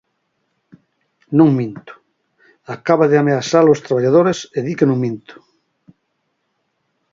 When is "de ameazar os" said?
3.11-3.83